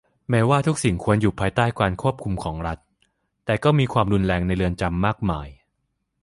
[0.29, 2.77] แม้ว่าทุกสิ่งควรอยู่ภายใต้การควบคุมของรัฐ
[3.45, 5.47] แต่ก็มีความรุนแรงในเรือนจำมากมาย